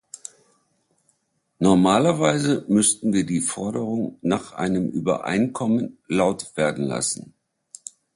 Normalerweise 1.59 2.65
müssten 2.67 3.13
wir 3.13 3.23
die 3.23 3.39
Forderung 3.41 4.17
nach 4.23 4.51
einem 4.53 4.89
Übereinkommen 4.89 5.99
laut 6.07 6.57
werden 6.57 6.85
lassen. 6.87 7.35